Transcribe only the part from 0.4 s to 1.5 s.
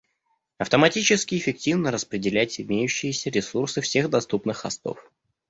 Автоматически